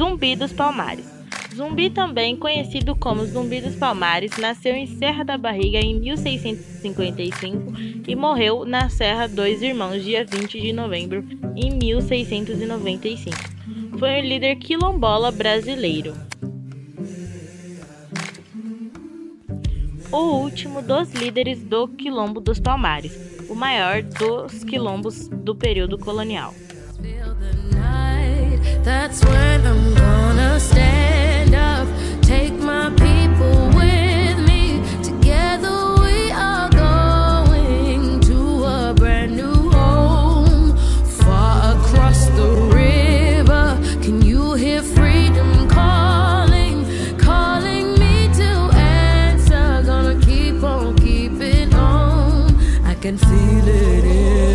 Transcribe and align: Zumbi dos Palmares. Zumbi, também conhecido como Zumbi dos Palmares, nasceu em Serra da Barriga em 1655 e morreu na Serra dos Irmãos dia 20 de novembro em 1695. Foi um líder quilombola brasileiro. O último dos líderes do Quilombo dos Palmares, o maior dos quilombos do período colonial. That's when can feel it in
Zumbi 0.00 0.34
dos 0.34 0.50
Palmares. 0.50 1.04
Zumbi, 1.54 1.90
também 1.90 2.34
conhecido 2.34 2.96
como 2.96 3.26
Zumbi 3.26 3.60
dos 3.60 3.76
Palmares, 3.76 4.38
nasceu 4.38 4.74
em 4.74 4.86
Serra 4.86 5.22
da 5.22 5.36
Barriga 5.36 5.78
em 5.78 6.00
1655 6.00 7.74
e 8.08 8.16
morreu 8.16 8.64
na 8.64 8.88
Serra 8.88 9.28
dos 9.28 9.60
Irmãos 9.60 10.02
dia 10.02 10.24
20 10.24 10.58
de 10.58 10.72
novembro 10.72 11.22
em 11.54 11.76
1695. 11.76 13.36
Foi 13.98 14.22
um 14.22 14.22
líder 14.22 14.56
quilombola 14.56 15.30
brasileiro. 15.30 16.14
O 20.10 20.16
último 20.16 20.80
dos 20.80 21.12
líderes 21.12 21.62
do 21.62 21.86
Quilombo 21.86 22.40
dos 22.40 22.58
Palmares, 22.58 23.12
o 23.50 23.54
maior 23.54 24.02
dos 24.02 24.64
quilombos 24.64 25.28
do 25.28 25.54
período 25.54 25.98
colonial. 25.98 26.54
That's 28.82 29.22
when 29.24 29.49
can 53.00 53.16
feel 53.16 53.66
it 53.66 54.04
in 54.04 54.49